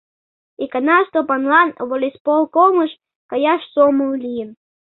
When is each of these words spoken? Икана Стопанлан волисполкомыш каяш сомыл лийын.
Икана 0.63 0.97
Стопанлан 1.07 1.69
волисполкомыш 1.89 2.91
каяш 3.29 3.61
сомыл 3.73 4.11
лийын. 4.23 4.49